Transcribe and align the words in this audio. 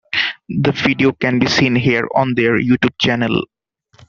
The 0.49 0.71
video 0.71 1.11
can 1.11 1.37
be 1.37 1.45
seen 1.45 1.75
here 1.75 2.07
on 2.15 2.33
their 2.33 2.57
YouTube 2.59 2.97
channel. 2.99 3.43